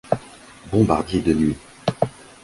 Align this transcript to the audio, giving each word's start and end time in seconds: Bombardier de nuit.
Bombardier 0.71 1.21
de 1.21 1.31
nuit. 1.31 1.55